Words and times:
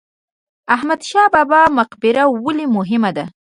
احمد 0.75 1.01
شاه 1.09 1.27
بابا 1.35 1.61
مقبره 1.77 2.23
ولې 2.43 2.65
مهمه 2.75 3.11
ده؟ 3.17 3.25